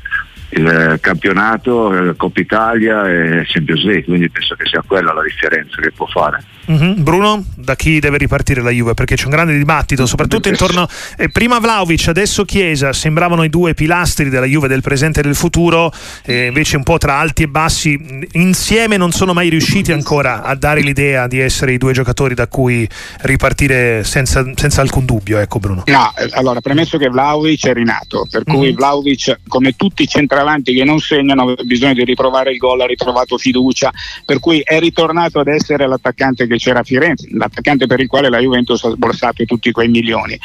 il 0.51 0.99
campionato, 1.01 1.91
il 1.91 2.15
Coppa 2.17 2.41
Italia 2.41 3.09
e 3.09 3.45
Champions 3.47 3.85
League, 3.85 4.05
quindi 4.05 4.31
penso 4.31 4.55
che 4.55 4.67
sia 4.67 4.83
quella 4.87 5.13
la 5.13 5.23
differenza 5.23 5.81
che 5.81 5.91
può 5.91 6.07
fare. 6.07 6.45
Mm-hmm. 6.71 7.03
Bruno, 7.03 7.45
da 7.55 7.77
chi 7.77 8.01
deve 8.01 8.19
ripartire 8.19 8.61
la 8.61 8.71
Juve? 8.71 8.95
Perché 8.95 9.15
c'è 9.15 9.25
un 9.25 9.31
grande 9.31 9.57
dibattito, 9.57 10.05
soprattutto 10.05 10.49
intorno 10.49 10.89
eh, 11.17 11.29
prima 11.31 11.61
Vlaovic, 11.61 12.09
adesso 12.09 12.45
Chiesa, 12.45 12.93
sembravano 12.93 13.45
i 13.45 13.49
due 13.49 13.75
pilastri 13.75 14.29
della 14.29 14.47
Juve 14.47 14.67
del 14.67 14.81
presente 14.81 15.21
e 15.21 15.23
del 15.23 15.37
futuro, 15.37 15.93
eh, 16.25 16.47
invece 16.47 16.77
un 16.77 16.83
po' 16.83 16.99
tra 16.99 17.19
alti 17.19 17.45
e 17.45 17.49
bassi, 17.49 18.27
insieme 18.33 18.97
non 18.97 19.13
sono 19.13 19.33
mai 19.33 19.49
riusciti 19.49 19.93
ancora 19.93 20.43
a 20.43 20.57
dare 20.57 20.81
l'idea 20.81 21.29
di 21.29 21.39
essere 21.39 21.73
i 21.73 21.79
due 21.79 21.93
giocatori 21.93 22.35
da 22.35 22.49
cui 22.49 22.89
ripartire 23.21 24.03
senza, 24.03 24.45
senza 24.57 24.81
alcun 24.81 25.05
dubbio, 25.05 25.39
ecco 25.39 25.61
Bruno. 25.61 25.85
No, 25.87 26.13
eh, 26.17 26.29
allora, 26.33 26.61
premesso 26.61 26.99
che 26.99 27.09
Vlaovic 27.09 27.69
è 27.69 27.75
rinato, 27.75 28.27
per 28.29 28.43
cui 28.43 28.67
mm-hmm. 28.67 28.75
Vlaovic, 28.75 29.39
come 29.47 29.77
tutti 29.77 30.03
i 30.03 30.09
centravanti 30.09 30.46
che 30.73 30.85
non 30.85 30.99
segnano, 30.99 31.43
aveva 31.43 31.63
bisogno 31.65 31.95
di 31.95 32.05
riprovare 32.05 32.53
il 32.53 32.59
gol, 32.59 32.81
ha 32.81 32.87
ritrovato 32.87 33.37
fiducia, 33.39 33.93
per 34.25 34.39
cui 34.39 34.61
è 34.61 34.79
ritornato 34.79 35.41
ad 35.41 35.49
essere 35.49 35.87
l'attaccante 35.87 36.47
che 36.47 36.57
c'era 36.57 36.81
a 36.81 36.85
Firenze, 36.85 37.29
l'attaccante 37.33 37.87
per 37.87 38.01
il 38.01 38.07
quale 38.07 38.29
la 38.29 38.39
Juventus 38.39 38.83
ha 38.85 38.91
sborsato 38.91 39.45
tutti 39.45 39.71
quei 39.73 39.89
milioni. 39.89 40.39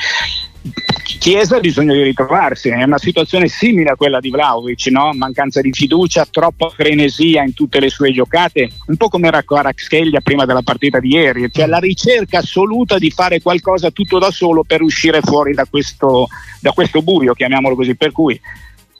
Chiesa 1.19 1.57
ha 1.57 1.59
bisogno 1.59 1.93
di 1.93 2.03
ritrovarsi, 2.03 2.69
è 2.69 2.83
una 2.83 2.97
situazione 2.97 3.47
simile 3.47 3.91
a 3.91 3.95
quella 3.95 4.19
di 4.19 4.29
Vlaovic, 4.29 4.87
no? 4.87 5.11
mancanza 5.13 5.61
di 5.61 5.71
fiducia, 5.71 6.25
troppa 6.25 6.69
frenesia 6.69 7.43
in 7.43 7.53
tutte 7.53 7.79
le 7.79 7.89
sue 7.89 8.11
giocate, 8.11 8.69
un 8.87 8.95
po' 8.95 9.07
come 9.07 9.27
era 9.27 9.43
Kvaratskhelia 9.43 10.21
prima 10.21 10.45
della 10.45 10.61
partita 10.61 10.99
di 10.99 11.09
ieri, 11.09 11.51
cioè 11.51 11.67
la 11.67 11.79
ricerca 11.79 12.39
assoluta 12.39 12.97
di 12.97 13.11
fare 13.11 13.41
qualcosa 13.41 13.91
tutto 13.91 14.19
da 14.19 14.31
solo 14.31 14.63
per 14.63 14.81
uscire 14.81 15.21
fuori 15.21 15.53
da 15.53 15.65
questo, 15.69 16.27
da 16.59 16.71
questo 16.71 17.01
buio, 17.01 17.33
chiamiamolo 17.33 17.75
così, 17.75 17.95
per 17.95 18.11
cui 18.11 18.39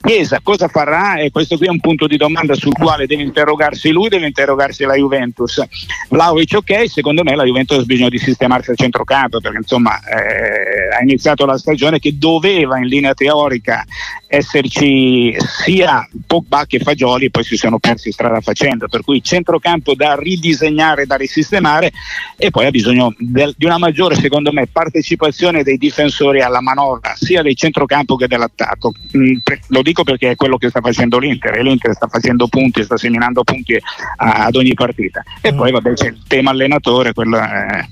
Chiesa 0.01 0.39
cosa 0.41 0.67
farà? 0.67 1.20
E 1.20 1.29
questo 1.29 1.58
qui 1.58 1.67
è 1.67 1.70
un 1.70 1.79
punto 1.79 2.08
di 2.08 2.17
domanda 2.17 2.55
sul 2.55 2.74
quale 2.74 3.05
deve 3.05 3.22
interrogarsi 3.22 3.91
lui, 3.91 4.10
deve 4.10 4.25
interrogarsi 4.25 4.84
la 4.84 4.96
Juventus. 4.96 5.63
Vlaovic 6.10 6.55
ok, 6.58 6.89
secondo 6.89 7.24
me 7.24 7.36
la 7.36 7.43
Juventus 7.43 7.77
ha 7.77 7.84
bisogno 7.84 8.10
di 8.10 8.17
sistemarsi 8.17 8.72
al 8.72 8.77
centrocampo 8.77 9.39
perché 9.39 9.58
insomma 9.58 10.00
eh, 10.00 10.96
ha 10.98 11.01
iniziato 11.01 11.46
la 11.46 11.58
stagione 11.58 12.00
che 12.00 12.17
doveva 12.17 12.79
in 12.79 12.88
linea 12.88 13.13
teorica 13.13 13.86
esserci 14.33 15.35
sia 15.38 16.07
Pogba 16.25 16.65
che 16.65 16.79
Fagioli 16.79 17.29
poi 17.29 17.43
si 17.43 17.57
sono 17.57 17.79
persi 17.79 18.13
strada 18.13 18.39
facendo, 18.39 18.88
per 18.88 19.01
cui 19.01 19.21
centrocampo 19.21 19.93
da 19.93 20.15
ridisegnare, 20.15 21.05
da 21.05 21.15
risistemare 21.17 21.91
e 22.38 22.50
poi 22.50 22.65
ha 22.65 22.69
bisogno 22.69 23.13
del, 23.17 23.53
di 23.57 23.65
una 23.65 23.77
maggiore 23.77 24.15
secondo 24.15 24.53
me 24.53 24.67
partecipazione 24.67 25.63
dei 25.63 25.77
difensori 25.77 26.41
alla 26.41 26.61
manovra 26.61 27.13
sia 27.15 27.41
del 27.41 27.55
centrocampo 27.55 28.15
che 28.15 28.27
dell'attacco. 28.27 28.93
Mm, 29.17 29.38
lo 29.67 29.81
dico 29.81 30.03
perché 30.03 30.31
è 30.31 30.35
quello 30.38 30.55
che 30.55 30.69
sta 30.69 30.79
facendo 30.79 31.19
l'Inter 31.19 31.57
e 31.57 31.63
l'Inter 31.63 31.93
sta 31.93 32.07
facendo 32.07 32.47
punti, 32.47 32.83
sta 32.83 32.95
seminando 32.95 33.43
punti 33.43 33.75
a, 33.75 34.45
ad 34.45 34.55
ogni 34.55 34.73
partita. 34.73 35.21
E 35.41 35.51
mm. 35.51 35.57
poi 35.57 35.71
vabbè 35.71 35.93
c'è 35.93 36.07
il 36.07 36.21
tema 36.25 36.51
allenatore, 36.51 37.11
quello 37.11 37.38
è, 37.38 37.85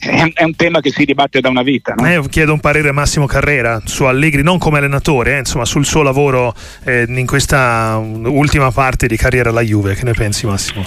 è 0.00 0.42
un 0.44 0.56
tema 0.56 0.80
che 0.80 0.90
si 0.90 1.04
dibatte 1.04 1.40
da 1.40 1.50
una 1.50 1.62
vita. 1.62 1.94
No? 1.94 2.06
Eh, 2.06 2.28
chiedo 2.28 2.52
un 2.52 2.60
parere 2.60 2.90
Massimo 2.92 3.26
Carrera 3.26 3.82
su 3.84 4.04
Allegri, 4.04 4.42
non 4.42 4.58
come 4.58 4.78
allenatore, 4.78 5.34
eh, 5.34 5.38
insomma 5.40 5.64
sul 5.64 5.84
suo 5.84 6.02
lavoro 6.02 6.54
eh, 6.84 7.04
in 7.06 7.26
questa 7.26 7.96
ultima 7.98 8.70
parte 8.70 9.06
di 9.06 9.16
carriera 9.16 9.50
alla 9.50 9.62
Juve. 9.62 9.94
Che 9.94 10.04
ne 10.04 10.12
pensi 10.12 10.46
Massimo? 10.46 10.84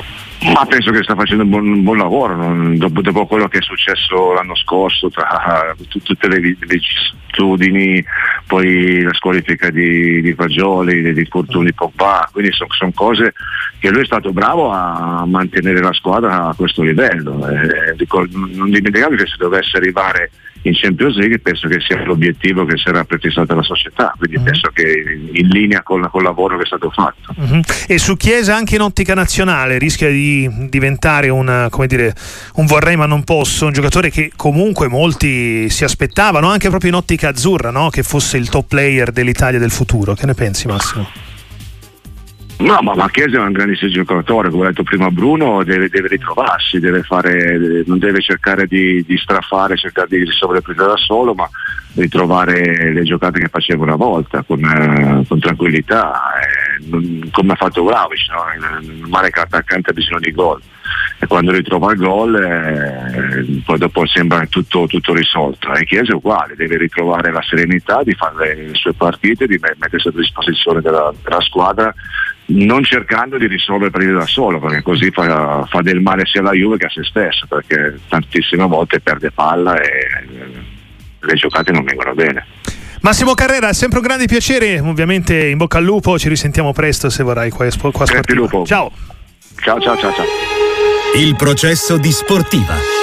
Ma 0.52 0.66
penso 0.66 0.92
che 0.92 1.04
sta 1.04 1.16
facendo 1.16 1.44
un 1.44 1.50
buon, 1.50 1.68
un 1.68 1.84
buon 1.84 1.98
lavoro, 1.98 2.36
no? 2.36 2.76
dopo, 2.76 3.02
dopo, 3.02 3.26
quello 3.26 3.48
che 3.48 3.60
è 3.60 3.62
successo 3.62 4.34
l'anno 4.34 4.56
scorso, 4.56 5.10
tra 5.10 5.74
tutte 6.04 6.28
le 6.28 6.40
vicissitudini, 6.40 8.04
poi 8.46 9.02
la 9.02 9.14
squalifica 9.14 9.70
di, 9.70 10.22
di 10.22 10.34
Fagioli, 10.34 11.14
di, 11.14 11.26
Fortuni 11.26 11.74
Pogba, 11.74 12.28
quindi 12.32 12.52
sono 12.52 12.72
son 12.74 12.94
cose 12.94 13.34
che 13.80 13.90
lui 13.90 14.02
è 14.02 14.06
stato 14.06 14.34
bravo 14.34 14.70
a 14.70 15.24
mantenere 15.26 15.80
la 15.80 15.94
squadra 15.94 16.48
a 16.48 16.56
questo 16.56 16.82
livello. 16.82 17.48
Eh, 17.48 17.96
dico, 17.96 18.26
non 18.30 18.70
dimenticate 18.70 19.16
che 19.16 19.28
se 19.28 19.36
dovesse 19.38 19.78
arrivare 19.78 20.32
in 20.64 20.74
Champions 20.74 21.16
League 21.16 21.40
penso 21.40 21.68
che 21.68 21.80
sia 21.80 22.04
l'obiettivo 22.04 22.66
che 22.66 22.78
sarà 22.78 23.04
prefissato 23.04 23.54
alla 23.54 23.64
società, 23.64 24.14
quindi 24.18 24.38
uh-huh. 24.38 24.44
penso 24.44 24.70
che 24.74 25.20
in 25.32 25.48
linea 25.48 25.84
con, 25.84 26.08
con, 26.10 26.22
il 26.22 26.28
lavoro 26.28 26.58
che 26.58 26.64
è 26.64 26.66
stato 26.66 26.90
fatto. 26.90 27.34
Uh-huh. 27.36 27.62
E 27.88 27.98
su 27.98 28.16
Chiesa 28.16 28.56
anche 28.56 28.76
in 28.76 28.82
ottica 28.82 29.14
nazionale 29.14 29.78
rischia 29.78 30.10
di 30.10 30.50
diventare 30.70 31.30
una, 31.30 31.70
dire, 31.86 32.14
un 32.56 32.66
vorrei 32.66 32.96
ma 32.96 33.06
non 33.06 33.24
posso, 33.24 33.66
un 33.66 33.74
giocatore 33.74 34.10
che 34.10 34.32
comunque 34.36 34.88
molti 34.88 35.70
si 35.70 35.84
aspettavano 35.84 36.50
anche 36.50 36.70
proprio 36.70 36.92
in 36.92 36.96
ottica 36.96 37.30
azzurra, 37.30 37.70
no? 37.70 37.90
che 37.90 38.04
fosse 38.04 38.38
il 38.38 38.50
top 38.50 38.68
player 38.68 39.12
dell'Italia 39.12 39.60
del 39.60 39.72
futuro. 39.72 40.14
Che 40.14 40.26
ne 40.26 40.34
pensi 40.34 40.68
Massimo? 40.68 41.33
No, 42.60 42.80
ma 42.82 42.96
Marchese 42.96 43.36
è 43.36 43.40
un 43.40 43.52
grandissimo 43.52 43.92
giocatore, 43.92 44.50
come 44.50 44.66
ha 44.66 44.68
detto 44.70 44.84
prima 44.84 45.10
Bruno, 45.10 45.64
deve, 45.64 45.90
deve 45.90 46.08
ritrovarsi, 46.08 46.80
deve 46.80 47.04
fare, 47.04 47.84
non 47.86 48.00
deve 48.00 48.22
cercare 48.22 48.68
di, 48.68 49.04
di 49.06 49.18
strafare, 49.18 49.76
cercare 49.76 50.08
di 50.08 50.24
risolvere 50.24 50.64
il 50.66 50.76
da 50.76 50.96
solo, 50.96 51.34
ma 51.34 51.50
ritrovare 51.96 52.94
le 52.94 53.04
giocate 53.04 53.40
che 53.40 53.50
faceva 53.50 53.84
una 53.84 53.96
volta 53.96 54.44
con, 54.44 54.64
eh, 54.64 55.26
con 55.28 55.40
tranquillità, 55.40 56.22
eh, 56.40 57.30
come 57.32 57.54
ha 57.54 57.56
fatto 57.56 57.84
Vlaovic, 57.84 58.30
no? 58.30 58.98
normale 59.00 59.30
che 59.30 59.40
l'attaccante 59.40 59.90
ha 59.90 59.94
bisogno 59.94 60.20
di 60.20 60.32
gol 60.32 60.62
e 61.20 61.28
quando 61.28 61.52
ritrova 61.52 61.92
il 61.92 61.98
gol 61.98 62.36
eh, 62.36 63.62
poi 63.66 63.78
dopo 63.78 64.06
sembra 64.06 64.46
tutto, 64.48 64.86
tutto 64.88 65.14
risolto 65.14 65.72
e 65.74 65.86
Chiesa 65.86 66.12
è 66.12 66.16
uguale, 66.16 66.56
deve 66.56 66.78
ritrovare 66.78 67.32
la 67.32 67.42
serenità 67.42 68.04
di 68.04 68.14
fare 68.14 68.56
le 68.56 68.74
sue 68.74 68.94
partite, 68.94 69.48
di 69.48 69.60
mettersi 69.78 70.08
a 70.08 70.12
disposizione 70.12 70.82
della, 70.82 71.14
della 71.24 71.42
squadra 71.42 71.94
non 72.46 72.84
cercando 72.84 73.38
di 73.38 73.48
risolvere 73.48 74.12
da 74.12 74.26
solo, 74.26 74.60
perché 74.60 74.82
così 74.82 75.10
fa, 75.12 75.66
fa, 75.70 75.82
del 75.82 76.02
male 76.02 76.26
sia 76.26 76.42
alla 76.42 76.52
Juve 76.52 76.78
che 76.78 76.88
a 76.88 76.90
se 76.90 77.04
stesso, 77.04 77.46
perché 77.48 78.00
tantissime 78.10 78.66
volte 78.68 79.00
perde 79.00 79.32
palla 79.32 79.80
e 79.80 79.88
eh, 79.88 80.48
le 81.20 81.34
giocate 81.36 81.72
non 81.72 81.84
vengono 81.84 82.14
bene. 82.14 82.46
Massimo 83.02 83.34
Carrera, 83.34 83.70
è 83.70 83.74
sempre 83.74 84.00
un 84.00 84.06
grande 84.06 84.26
piacere, 84.26 84.80
ovviamente 84.80 85.48
in 85.48 85.58
bocca 85.58 85.78
al 85.78 85.84
lupo, 85.84 86.18
ci 86.18 86.30
risentiamo 86.30 86.72
presto 86.72 87.10
se 87.10 87.24
vorrai 87.24 87.50
qua, 87.50 87.68
qua 87.92 88.06
Ciao. 88.66 88.92
Ciao 89.62 89.80
ciao 89.80 89.98
ciao 89.98 90.14
ciao. 90.14 90.53
Il 91.16 91.36
processo 91.36 91.98
di 91.98 92.12
sportiva. 92.12 93.03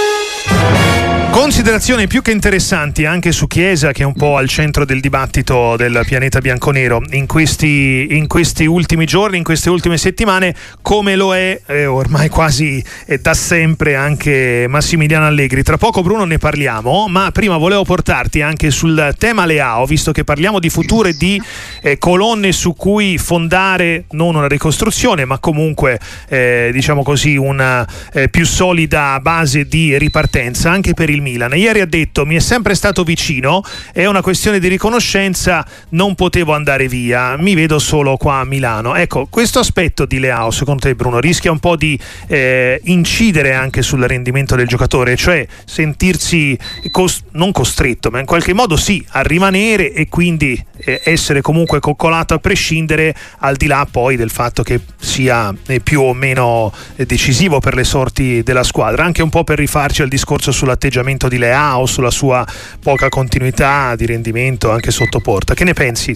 Considerazioni 1.51 2.07
più 2.07 2.23
che 2.23 2.31
interessanti 2.31 3.05
anche 3.05 3.33
su 3.33 3.49
Chiesa, 3.49 3.91
che 3.91 4.05
è 4.05 4.07
un 4.07 4.13
po' 4.13 4.37
al 4.37 4.49
centro 4.49 4.85
del 4.85 5.01
dibattito 5.01 5.75
del 5.77 6.05
pianeta 6.07 6.39
bianconero 6.39 7.03
in 7.11 7.27
questi, 7.27 8.07
in 8.11 8.29
questi 8.29 8.67
ultimi 8.67 9.05
giorni, 9.05 9.39
in 9.39 9.43
queste 9.43 9.69
ultime 9.69 9.99
settimane, 9.99 10.55
come 10.81 11.17
lo 11.17 11.35
è 11.35 11.61
eh, 11.67 11.87
ormai 11.87 12.29
quasi 12.29 12.83
eh, 13.05 13.19
da 13.19 13.35
sempre 13.35 13.97
anche 13.97 14.67
Massimiliano 14.69 15.27
Allegri. 15.27 15.65
Tra 15.65 15.77
poco, 15.77 16.03
Bruno, 16.03 16.25
ne 16.25 16.39
parliamo, 16.39 17.09
ma 17.09 17.33
prima 17.33 17.57
volevo 17.57 17.83
portarti 17.83 18.43
anche 18.43 18.71
sul 18.71 19.13
tema 19.19 19.45
Leao, 19.45 19.87
visto 19.87 20.13
che 20.13 20.23
parliamo 20.23 20.61
di 20.61 20.71
futuro 20.71 21.09
e 21.09 21.17
di 21.17 21.43
eh, 21.83 21.99
colonne 21.99 22.53
su 22.53 22.77
cui 22.77 23.19
fondare 23.19 24.05
non 24.11 24.37
una 24.37 24.47
ricostruzione, 24.47 25.25
ma 25.25 25.41
comunque, 25.41 25.99
eh, 26.29 26.71
diciamo 26.73 27.03
così, 27.03 27.35
una 27.35 27.85
eh, 28.13 28.29
più 28.29 28.47
solida 28.47 29.19
base 29.21 29.67
di 29.67 29.99
ripartenza 29.99 30.71
anche 30.71 30.95
per 30.95 31.11
il 31.11 31.21
il 31.40 31.40
Milan. 31.41 31.57
Ieri 31.57 31.81
ha 31.81 31.87
detto 31.87 32.27
mi 32.27 32.35
è 32.35 32.41
sempre 32.41 32.75
stato 32.75 33.03
vicino, 33.03 33.63
è 33.93 34.05
una 34.05 34.21
questione 34.21 34.59
di 34.59 34.69
riconoscenza, 34.69 35.67
non 35.91 36.15
potevo 36.15 36.53
andare 36.53 36.89
via, 36.89 37.37
mi 37.37 37.55
vedo 37.55 37.79
solo 37.79 38.17
qua 38.17 38.41
a 38.41 38.45
Milano. 38.45 38.95
Ecco, 38.95 39.27
questo 39.31 39.59
aspetto 39.59 40.05
di 40.05 40.19
Leao, 40.19 40.51
secondo 40.51 40.83
te 40.83 40.95
Bruno, 40.95 41.19
rischia 41.19 41.51
un 41.51 41.59
po' 41.59 41.77
di 41.77 41.99
eh, 42.27 42.81
incidere 42.85 43.55
anche 43.55 43.83
sul 43.83 44.03
rendimento 44.03 44.55
del 44.55 44.67
giocatore, 44.67 45.17
cioè 45.17 45.47
sentirsi 45.65 46.59
cos- 46.91 47.25
non 47.33 47.53
costretto, 47.53 48.11
ma 48.11 48.19
in 48.19 48.27
qualche 48.27 48.53
modo 48.53 48.77
sì, 48.77 49.05
a 49.11 49.23
rimanere 49.23 49.93
e 49.93 50.09
quindi 50.09 50.63
eh, 50.79 51.01
essere 51.05 51.41
comunque 51.41 51.81
coccolato 51.81 52.35
a 52.35 52.39
prescindere, 52.39 53.15
al 53.39 53.57
di 53.57 53.67
là 53.67 53.87
poi 53.91 54.17
del 54.17 54.31
fatto 54.31 54.63
che 54.63 54.81
sia 54.99 55.55
eh, 55.67 55.81
più 55.81 56.03
o 56.03 56.13
meno 56.13 56.73
eh, 56.97 57.07
decisivo 57.07 57.61
per 57.61 57.75
le 57.75 57.85
sorti 57.85 58.43
della 58.43 58.63
squadra, 58.63 59.05
anche 59.05 59.23
un 59.23 59.31
po' 59.31 59.45
per 59.45 59.59
rifarci 59.59 60.03
al 60.03 60.09
discorso 60.09 60.53
sull'atteggiamento 60.53 60.89
atteggiamento 60.91 61.29
di 61.31 61.39
Leao, 61.39 61.87
sulla 61.87 62.11
sua 62.11 62.47
poca 62.83 63.09
continuità 63.09 63.97
di 63.97 64.05
rendimento 64.05 64.71
anche 64.71 64.91
sotto 64.91 65.21
porta. 65.21 65.55
Che 65.55 65.65
ne 65.65 65.73
pensi? 65.73 66.15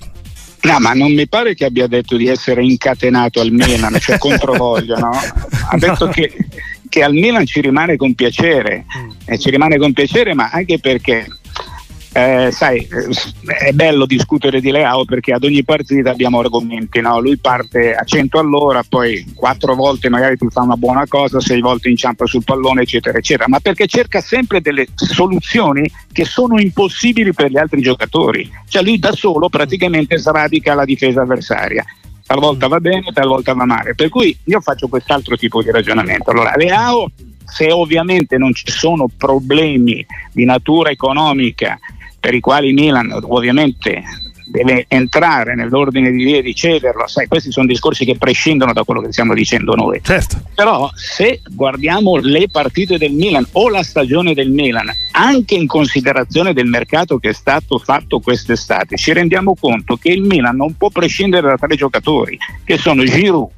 No, 0.65 0.79
ma 0.79 0.93
non 0.93 1.13
mi 1.13 1.29
pare 1.29 1.55
che 1.55 1.65
abbia 1.65 1.87
detto 1.87 2.17
di 2.17 2.27
essere 2.27 2.63
incatenato 2.63 3.41
al 3.41 3.51
Milan, 3.51 3.97
cioè 4.01 4.17
controvoglia, 4.19 4.97
no? 4.97 5.11
Ha 5.11 5.77
detto 5.77 6.07
no. 6.07 6.11
che, 6.11 6.35
che, 6.89 7.03
al 7.03 7.13
Milan 7.13 7.47
ci 7.47 7.61
rimane 7.61 7.97
con 7.97 8.15
piacere, 8.15 8.85
mm. 8.99 9.11
e 9.27 9.39
ci 9.39 9.51
rimane 9.51 9.77
con 9.77 9.93
piacere, 9.93 10.35
ma 10.35 10.49
anche 10.51 10.79
perché 10.79 11.27
eh, 12.17 12.53
sai, 12.53 12.87
è 13.59 13.73
bello 13.73 14.07
discutere 14.07 14.61
di 14.61 14.71
Leao 14.71 15.05
perché 15.05 15.33
ad 15.33 15.43
ogni 15.43 15.65
partita 15.65 16.11
abbiamo 16.11 16.39
argomenti, 16.39 17.01
no? 17.01 17.19
lui 17.19 17.37
parte 17.39 17.93
a 17.93 18.05
100 18.05 18.39
all'ora, 18.39 18.85
poi 18.89 19.33
quattro 19.35 19.75
volte 19.75 20.09
magari 20.09 20.37
ti 20.37 20.47
fa 20.49 20.63
una 20.63 20.77
buona 20.77 21.09
cosa, 21.09 21.41
sei 21.41 21.61
volte 21.61 21.89
inciampa 21.89 22.25
sul 22.27 22.45
pallone, 22.45 22.83
eccetera, 22.83 23.19
eccetera, 23.19 23.49
ma 23.49 23.59
perché 23.59 23.89
cerca 23.89 24.21
sempre 24.21 24.61
delle 24.61 24.87
soluzioni 24.95 25.91
che 26.13 26.25
sono 26.25 26.61
impossibili 26.61 27.33
per 27.33 27.51
gli 27.51 27.59
altri 27.59 27.81
giocatori, 27.81 28.49
cioè 28.69 28.85
lui 28.85 29.01
da 29.01 29.11
solo 29.11 29.49
praticamente 29.49 30.17
sradica 30.17 30.75
la 30.75 30.85
difesa 30.85 31.23
avversaria. 31.23 31.85
Talvolta 32.25 32.69
va 32.69 32.79
bene, 32.79 33.11
talvolta 33.13 33.55
va 33.55 33.65
male. 33.65 33.97
Per 33.97 34.09
cui 34.09 34.35
io 34.45 34.61
faccio 34.61 34.87
quest'altro 34.87 35.37
tipo 35.37 35.63
di 35.63 35.71
ragionamento. 35.71 36.31
Allora, 36.31 36.55
Leao, 36.57 37.11
se 37.45 37.71
ovviamente 37.71 38.39
non 38.39 38.55
ci 38.55 38.71
sono 38.71 39.09
problemi 39.15 40.07
di 40.33 40.45
natura 40.45 40.91
economica 40.91 41.79
per 42.25 42.33
i 42.33 42.41
quali 42.41 42.73
Milan 42.73 43.15
ovviamente 43.29 44.03
deve 44.47 44.87
entrare 44.89 45.55
nell'ordine 45.55 46.11
di 46.11 46.25
via 46.25 46.41
di 46.41 46.55
cederlo, 46.55 47.07
sai, 47.07 47.27
questi 47.27 47.53
sono 47.53 47.67
discorsi 47.67 48.07
che 48.07 48.17
prescindono 48.17 48.73
da 48.73 48.83
quello 48.83 49.03
che 49.03 49.13
stiamo 49.13 49.35
dicendo 49.35 49.75
noi. 49.75 50.01
Certo. 50.03 50.41
Però 50.55 50.91
se 50.95 51.43
guardiamo 51.51 52.17
le 52.17 52.49
partite 52.51 52.97
del 52.97 53.13
Milan 53.13 53.47
o 53.53 53.69
la 53.69 53.83
stagione 53.83 54.33
del 54.33 54.49
Milan, 54.49 54.91
anche 55.13 55.55
in 55.55 55.67
considerazione 55.67 56.55
del 56.55 56.67
mercato 56.67 57.19
che 57.19 57.29
è 57.29 57.35
stato 57.35 57.77
fatto 57.79 58.21
quest'estate, 58.21 58.97
ci 58.97 59.13
rendiamo 59.13 59.55
conto 59.55 59.97
che 59.97 60.09
il 60.09 60.23
Milan 60.23 60.57
non 60.57 60.79
può 60.79 60.89
prescindere 60.89 61.49
da 61.49 61.59
tre 61.59 61.77
giocatori, 61.77 62.39
che 62.65 62.79
sono 62.79 63.05
Giroud, 63.05 63.51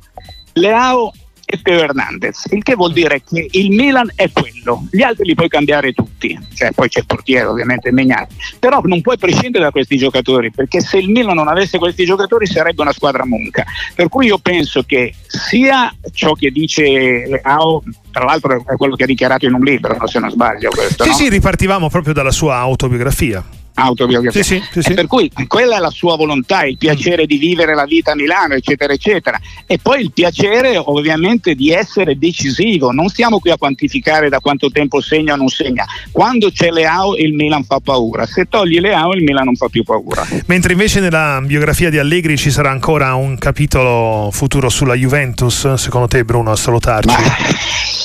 Leao 0.54 1.12
e 1.48 1.62
Teo 1.62 1.80
Hernandez, 1.80 2.48
il 2.50 2.62
che 2.64 2.74
vuol 2.74 2.92
dire 2.92 3.22
che 3.22 3.46
il 3.52 3.70
Milan 3.70 4.10
è 4.16 4.28
quello, 4.32 4.84
gli 4.90 5.02
altri 5.02 5.26
li 5.26 5.34
puoi 5.36 5.48
cambiare 5.48 5.92
tutti, 5.92 6.36
cioè 6.54 6.72
poi 6.72 6.88
c'è 6.88 6.98
il 6.98 7.06
portiere 7.06 7.46
ovviamente 7.46 7.92
Megnati, 7.92 8.34
però 8.58 8.80
non 8.82 9.00
puoi 9.00 9.16
prescindere 9.16 9.64
da 9.64 9.70
questi 9.70 9.96
giocatori, 9.96 10.50
perché 10.50 10.80
se 10.80 10.98
il 10.98 11.08
Milan 11.08 11.36
non 11.36 11.46
avesse 11.46 11.78
questi 11.78 12.04
giocatori 12.04 12.46
sarebbe 12.46 12.82
una 12.82 12.92
squadra 12.92 13.24
monca, 13.24 13.64
per 13.94 14.08
cui 14.08 14.26
io 14.26 14.38
penso 14.38 14.82
che 14.82 15.14
sia 15.26 15.94
ciò 16.12 16.32
che 16.32 16.50
dice 16.50 16.82
Leao 16.82 17.82
tra 18.10 18.24
l'altro 18.24 18.64
è 18.66 18.76
quello 18.76 18.96
che 18.96 19.04
ha 19.04 19.06
dichiarato 19.06 19.46
in 19.46 19.54
un 19.54 19.62
libro, 19.62 19.94
se 20.06 20.18
non 20.18 20.30
sbaglio. 20.30 20.70
Questo, 20.70 21.04
sì, 21.04 21.10
no? 21.10 21.16
sì, 21.16 21.28
ripartivamo 21.28 21.88
proprio 21.90 22.14
dalla 22.14 22.30
sua 22.30 22.56
autobiografia 22.56 23.44
autobiografia. 23.76 24.42
Sì, 24.42 24.62
sì, 24.70 24.82
sì, 24.82 24.94
per 24.94 25.06
cui 25.06 25.30
quella 25.46 25.76
è 25.76 25.80
la 25.80 25.90
sua 25.90 26.16
volontà, 26.16 26.64
il 26.64 26.76
piacere 26.76 27.26
di 27.26 27.36
vivere 27.36 27.74
la 27.74 27.84
vita 27.84 28.12
a 28.12 28.14
Milano, 28.14 28.54
eccetera, 28.54 28.92
eccetera. 28.92 29.38
E 29.66 29.78
poi 29.78 30.02
il 30.02 30.12
piacere 30.12 30.76
ovviamente 30.76 31.54
di 31.54 31.70
essere 31.70 32.18
decisivo. 32.18 32.90
Non 32.90 33.08
stiamo 33.08 33.38
qui 33.38 33.50
a 33.50 33.56
quantificare 33.56 34.28
da 34.28 34.40
quanto 34.40 34.70
tempo 34.70 35.00
segna 35.00 35.34
o 35.34 35.36
non 35.36 35.48
segna. 35.48 35.84
Quando 36.10 36.50
c'è 36.50 36.70
Leao 36.70 37.16
il 37.16 37.34
Milan 37.34 37.64
fa 37.64 37.80
paura, 37.80 38.26
se 38.26 38.46
togli 38.48 38.80
Leao 38.80 39.12
il 39.12 39.22
Milan 39.22 39.44
non 39.44 39.56
fa 39.56 39.68
più 39.68 39.82
paura. 39.82 40.26
Mentre 40.46 40.72
invece 40.72 41.00
nella 41.00 41.40
biografia 41.44 41.90
di 41.90 41.98
Allegri 41.98 42.36
ci 42.36 42.50
sarà 42.50 42.70
ancora 42.70 43.14
un 43.14 43.36
capitolo 43.38 44.30
futuro 44.32 44.68
sulla 44.68 44.94
Juventus, 44.94 45.74
secondo 45.74 46.08
te 46.08 46.24
Bruno, 46.24 46.50
a 46.50 46.56
salutarci? 46.56 47.08
Ma, 47.08 47.36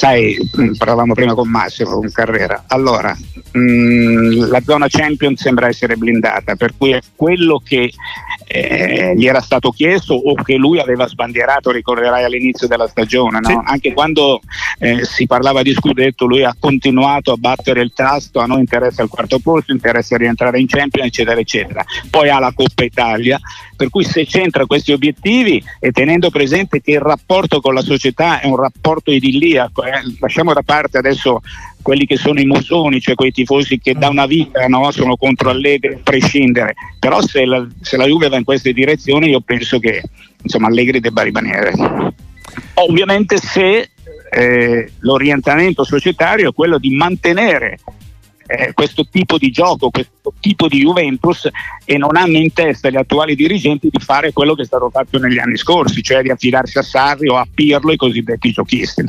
sai, 0.01 0.35
parlavamo 0.79 1.13
prima 1.13 1.35
con 1.35 1.47
Massimo, 1.47 1.91
con 1.91 2.11
Carrera. 2.11 2.63
Allora, 2.69 3.15
mh, 3.51 3.59
mm, 3.59 4.49
la 4.49 4.59
zona 4.61 4.87
Champions 4.89 5.39
sembra 5.39 5.67
essere 5.67 5.95
blindata, 5.95 6.55
per 6.55 6.73
cui 6.75 6.89
è 6.89 7.01
quello 7.15 7.61
che 7.63 7.91
eh, 8.47 9.13
gli 9.15 9.27
era 9.27 9.41
stato 9.41 9.69
chiesto 9.69 10.13
o 10.13 10.33
che 10.33 10.55
lui 10.55 10.79
aveva 10.79 11.07
sbandierato, 11.07 11.71
ricorderai 11.71 12.23
all'inizio 12.23 12.67
della 12.67 12.87
stagione, 12.87 13.39
no? 13.39 13.49
sì. 13.49 13.59
anche 13.63 13.93
quando 13.93 14.41
eh, 14.79 15.05
si 15.05 15.25
parlava 15.25 15.61
di 15.61 15.71
scudetto 15.73 16.25
lui 16.25 16.43
ha 16.43 16.55
continuato 16.59 17.31
a 17.31 17.37
battere 17.37 17.81
il 17.81 17.93
tasto, 17.93 18.39
a 18.39 18.45
noi 18.45 18.59
interessa 18.59 19.03
il 19.03 19.09
quarto 19.09 19.39
posto, 19.39 19.71
interessa 19.71 20.17
rientrare 20.17 20.59
in 20.59 20.67
Champions, 20.67 21.07
eccetera, 21.07 21.39
eccetera. 21.39 21.85
Poi 22.09 22.29
ha 22.29 22.39
la 22.39 22.51
Coppa 22.53 22.83
Italia, 22.83 23.39
per 23.75 23.89
cui 23.89 24.03
se 24.03 24.25
centra 24.25 24.65
questi 24.65 24.91
obiettivi 24.91 25.63
e 25.79 25.91
tenendo 25.91 26.29
presente 26.29 26.81
che 26.81 26.91
il 26.91 26.99
rapporto 26.99 27.61
con 27.61 27.73
la 27.73 27.81
società 27.81 28.41
è 28.41 28.47
un 28.47 28.57
rapporto 28.57 29.11
idilliaco, 29.11 29.83
lasciamo 30.19 30.53
da 30.53 30.61
parte 30.63 30.97
adesso 30.97 31.41
quelli 31.81 32.05
che 32.05 32.17
sono 32.17 32.39
i 32.39 32.45
musoni, 32.45 33.01
cioè 33.01 33.15
quei 33.15 33.31
tifosi 33.31 33.79
che 33.79 33.93
da 33.93 34.09
una 34.09 34.25
vita 34.25 34.67
no, 34.67 34.91
sono 34.91 35.15
contro 35.15 35.49
Allegri 35.49 35.93
a 35.93 35.99
prescindere, 36.03 36.75
però 36.99 37.21
se 37.21 37.45
la, 37.45 37.65
se 37.81 37.97
la, 37.97 38.05
Juve 38.05 38.29
va 38.29 38.37
in 38.37 38.43
queste 38.43 38.73
direzioni 38.73 39.29
io 39.29 39.41
penso 39.41 39.79
che 39.79 40.03
insomma, 40.41 40.67
Allegri 40.67 40.99
debba 40.99 41.23
rimanere. 41.23 41.73
Ovviamente 42.75 43.37
se 43.37 43.89
eh, 44.31 44.91
l'orientamento 44.99 45.83
societario 45.83 46.49
è 46.49 46.53
quello 46.53 46.77
di 46.77 46.95
mantenere 46.95 47.79
eh, 48.51 48.73
questo 48.73 49.07
tipo 49.09 49.37
di 49.37 49.49
gioco, 49.49 49.89
questo 49.89 50.33
tipo 50.39 50.67
di 50.67 50.79
Juventus 50.79 51.49
e 51.85 51.97
non 51.97 52.17
hanno 52.17 52.37
in 52.37 52.51
testa 52.51 52.89
gli 52.89 52.97
attuali 52.97 53.33
dirigenti 53.33 53.87
di 53.89 53.99
fare 54.03 54.33
quello 54.33 54.55
che 54.55 54.63
è 54.63 54.65
stato 54.65 54.89
fatto 54.89 55.17
negli 55.19 55.39
anni 55.39 55.55
scorsi, 55.55 56.01
cioè 56.01 56.21
di 56.21 56.29
affidarsi 56.29 56.77
a 56.77 56.81
Sarri 56.81 57.29
o 57.29 57.37
a 57.37 57.47
Pirlo, 57.51 57.93
i 57.93 57.97
cosiddetti 57.97 58.51
giochisti. 58.51 59.05